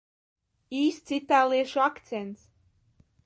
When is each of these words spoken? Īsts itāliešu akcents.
Īsts 0.77 1.13
itāliešu 1.17 1.83
akcents. 1.85 2.47